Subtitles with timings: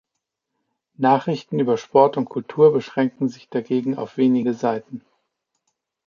[0.97, 5.01] Nachrichten über Sport und Kultur beschränken sich dagegen auf wenige Seiten.